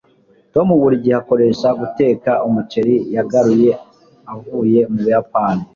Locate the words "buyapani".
5.03-5.63